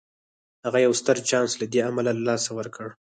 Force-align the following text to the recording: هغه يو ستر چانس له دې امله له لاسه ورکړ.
هغه 0.65 0.79
يو 0.85 0.93
ستر 1.01 1.17
چانس 1.29 1.51
له 1.61 1.65
دې 1.71 1.79
امله 1.89 2.11
له 2.15 2.21
لاسه 2.27 2.49
ورکړ. 2.57 2.87